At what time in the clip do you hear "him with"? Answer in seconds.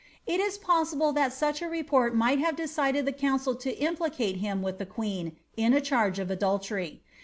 4.37-4.79